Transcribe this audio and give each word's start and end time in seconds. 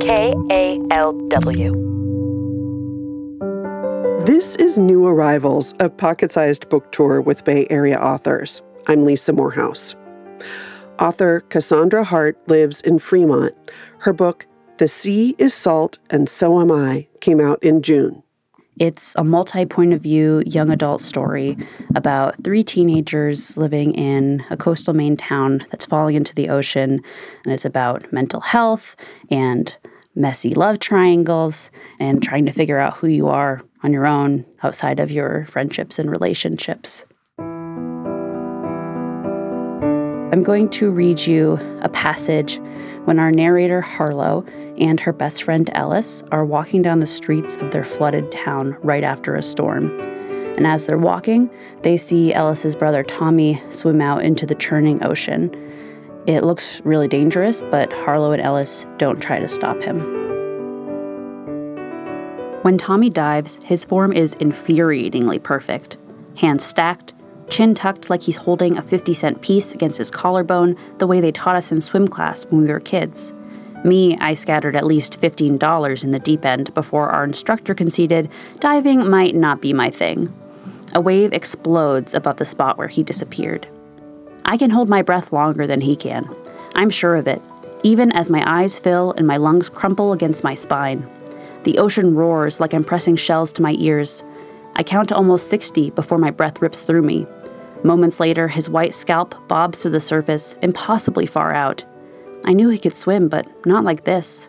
KALW. 0.00 1.76
This 4.24 4.56
is 4.56 4.78
New 4.78 5.06
Arrivals, 5.06 5.74
a 5.78 5.90
pocket 5.90 6.32
sized 6.32 6.70
book 6.70 6.90
tour 6.90 7.20
with 7.20 7.44
Bay 7.44 7.66
Area 7.68 8.00
authors. 8.00 8.62
I'm 8.86 9.04
Lisa 9.04 9.34
Morehouse. 9.34 9.94
Author 10.98 11.40
Cassandra 11.40 12.02
Hart 12.02 12.38
lives 12.48 12.80
in 12.80 12.98
Fremont. 12.98 13.52
Her 13.98 14.14
book, 14.14 14.46
The 14.78 14.88
Sea 14.88 15.34
is 15.36 15.52
Salt 15.52 15.98
and 16.08 16.30
So 16.30 16.62
Am 16.62 16.72
I, 16.72 17.06
came 17.20 17.38
out 17.38 17.62
in 17.62 17.82
June. 17.82 18.22
It's 18.78 19.14
a 19.16 19.24
multi 19.24 19.66
point 19.66 19.92
of 19.92 20.00
view 20.00 20.42
young 20.46 20.70
adult 20.70 21.02
story 21.02 21.58
about 21.94 22.42
three 22.42 22.64
teenagers 22.64 23.58
living 23.58 23.92
in 23.92 24.42
a 24.48 24.56
coastal 24.56 24.94
Maine 24.94 25.18
town 25.18 25.66
that's 25.70 25.84
falling 25.84 26.16
into 26.16 26.34
the 26.34 26.48
ocean. 26.48 27.02
And 27.44 27.52
it's 27.52 27.66
about 27.66 28.10
mental 28.10 28.40
health 28.40 28.96
and 29.30 29.76
messy 30.14 30.54
love 30.54 30.78
triangles 30.78 31.70
and 31.98 32.22
trying 32.22 32.46
to 32.46 32.52
figure 32.52 32.78
out 32.78 32.96
who 32.98 33.06
you 33.06 33.28
are 33.28 33.62
on 33.82 33.92
your 33.92 34.06
own 34.06 34.44
outside 34.62 35.00
of 35.00 35.10
your 35.10 35.46
friendships 35.46 35.98
and 35.98 36.10
relationships. 36.10 37.04
I'm 40.32 40.44
going 40.44 40.68
to 40.70 40.92
read 40.92 41.26
you 41.26 41.58
a 41.80 41.88
passage 41.88 42.60
when 43.04 43.18
our 43.18 43.32
narrator 43.32 43.80
Harlow 43.80 44.44
and 44.78 45.00
her 45.00 45.12
best 45.12 45.42
friend 45.42 45.68
Ellis 45.72 46.22
are 46.30 46.44
walking 46.44 46.82
down 46.82 47.00
the 47.00 47.06
streets 47.06 47.56
of 47.56 47.72
their 47.72 47.82
flooded 47.82 48.30
town 48.30 48.76
right 48.82 49.02
after 49.02 49.34
a 49.34 49.42
storm. 49.42 49.90
And 50.56 50.66
as 50.66 50.86
they're 50.86 50.98
walking, 50.98 51.50
they 51.82 51.96
see 51.96 52.32
Ellis's 52.32 52.76
brother 52.76 53.02
Tommy 53.02 53.60
swim 53.70 54.00
out 54.00 54.22
into 54.22 54.46
the 54.46 54.54
churning 54.54 55.02
ocean. 55.02 55.50
It 56.26 56.44
looks 56.44 56.80
really 56.84 57.08
dangerous, 57.08 57.62
but 57.62 57.92
Harlow 57.92 58.32
and 58.32 58.42
Ellis 58.42 58.86
don't 58.98 59.22
try 59.22 59.38
to 59.38 59.48
stop 59.48 59.82
him. 59.82 59.98
When 62.62 62.76
Tommy 62.76 63.08
dives, 63.08 63.58
his 63.64 63.86
form 63.86 64.12
is 64.12 64.34
infuriatingly 64.34 65.42
perfect. 65.42 65.96
Hands 66.36 66.62
stacked, 66.62 67.14
chin 67.48 67.74
tucked 67.74 68.10
like 68.10 68.22
he's 68.22 68.36
holding 68.36 68.76
a 68.76 68.82
50 68.82 69.14
cent 69.14 69.40
piece 69.40 69.74
against 69.74 69.96
his 69.96 70.10
collarbone, 70.10 70.76
the 70.98 71.06
way 71.06 71.20
they 71.20 71.32
taught 71.32 71.56
us 71.56 71.72
in 71.72 71.80
swim 71.80 72.06
class 72.06 72.44
when 72.46 72.62
we 72.62 72.68
were 72.68 72.80
kids. 72.80 73.32
Me, 73.82 74.18
I 74.18 74.34
scattered 74.34 74.76
at 74.76 74.84
least 74.84 75.18
$15 75.18 76.04
in 76.04 76.10
the 76.10 76.18
deep 76.18 76.44
end 76.44 76.74
before 76.74 77.08
our 77.08 77.24
instructor 77.24 77.74
conceded 77.74 78.28
diving 78.58 79.08
might 79.08 79.34
not 79.34 79.62
be 79.62 79.72
my 79.72 79.88
thing. 79.88 80.30
A 80.94 81.00
wave 81.00 81.32
explodes 81.32 82.12
above 82.12 82.36
the 82.36 82.44
spot 82.44 82.76
where 82.76 82.88
he 82.88 83.02
disappeared. 83.02 83.66
I 84.50 84.56
can 84.56 84.70
hold 84.70 84.88
my 84.88 85.00
breath 85.00 85.32
longer 85.32 85.64
than 85.64 85.80
he 85.80 85.94
can. 85.94 86.28
I'm 86.74 86.90
sure 86.90 87.14
of 87.14 87.28
it, 87.28 87.40
even 87.84 88.10
as 88.10 88.32
my 88.32 88.42
eyes 88.44 88.80
fill 88.80 89.12
and 89.12 89.24
my 89.24 89.36
lungs 89.36 89.68
crumple 89.68 90.12
against 90.12 90.42
my 90.42 90.54
spine. 90.54 91.08
The 91.62 91.78
ocean 91.78 92.16
roars 92.16 92.58
like 92.58 92.74
I'm 92.74 92.82
pressing 92.82 93.14
shells 93.14 93.52
to 93.52 93.62
my 93.62 93.76
ears. 93.78 94.24
I 94.74 94.82
count 94.82 95.10
to 95.10 95.14
almost 95.14 95.46
60 95.50 95.90
before 95.92 96.18
my 96.18 96.32
breath 96.32 96.60
rips 96.60 96.82
through 96.82 97.02
me. 97.02 97.28
Moments 97.84 98.18
later, 98.18 98.48
his 98.48 98.68
white 98.68 98.92
scalp 98.92 99.36
bobs 99.46 99.82
to 99.82 99.90
the 99.90 100.00
surface, 100.00 100.56
impossibly 100.62 101.26
far 101.26 101.54
out. 101.54 101.84
I 102.44 102.52
knew 102.52 102.70
he 102.70 102.78
could 102.78 102.96
swim, 102.96 103.28
but 103.28 103.46
not 103.64 103.84
like 103.84 104.02
this. 104.02 104.48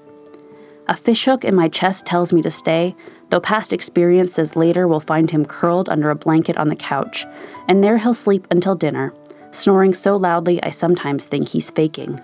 A 0.87 0.97
fishhook 0.97 1.45
in 1.45 1.55
my 1.55 1.69
chest 1.69 2.07
tells 2.07 2.33
me 2.33 2.41
to 2.41 2.49
stay, 2.49 2.95
though 3.29 3.39
past 3.39 3.71
experience 3.71 4.33
says 4.33 4.55
later 4.55 4.87
we'll 4.87 4.99
find 4.99 5.29
him 5.29 5.45
curled 5.45 5.89
under 5.89 6.09
a 6.09 6.15
blanket 6.15 6.57
on 6.57 6.69
the 6.69 6.75
couch, 6.75 7.23
and 7.67 7.83
there 7.83 7.99
he'll 7.99 8.15
sleep 8.15 8.47
until 8.49 8.73
dinner, 8.73 9.13
snoring 9.51 9.93
so 9.93 10.17
loudly 10.17 10.61
I 10.63 10.69
sometimes 10.69 11.25
think 11.27 11.47
he's 11.47 11.69
faking. 11.69 12.19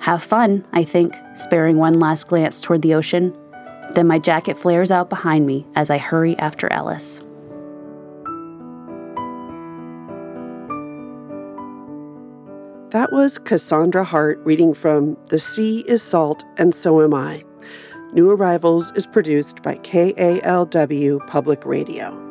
Have 0.00 0.22
fun, 0.22 0.66
I 0.72 0.84
think, 0.84 1.14
sparing 1.34 1.76
one 1.76 1.98
last 1.98 2.28
glance 2.28 2.60
toward 2.60 2.82
the 2.82 2.94
ocean. 2.94 3.36
Then 3.94 4.06
my 4.06 4.18
jacket 4.18 4.56
flares 4.56 4.90
out 4.90 5.10
behind 5.10 5.46
me 5.46 5.66
as 5.74 5.90
I 5.90 5.98
hurry 5.98 6.38
after 6.38 6.72
Ellis. 6.72 7.20
That 12.90 13.12
was 13.12 13.36
Cassandra 13.38 14.02
Hart 14.04 14.40
reading 14.44 14.72
from 14.72 15.16
The 15.28 15.38
Sea 15.38 15.80
is 15.86 16.02
Salt 16.02 16.42
and 16.56 16.74
So 16.74 17.02
Am 17.02 17.12
I. 17.12 17.44
New 18.14 18.30
Arrivals 18.30 18.90
is 18.92 19.06
produced 19.06 19.62
by 19.62 19.74
KALW 19.76 21.26
Public 21.26 21.66
Radio. 21.66 22.27